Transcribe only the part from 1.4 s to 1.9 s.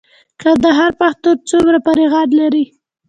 څومره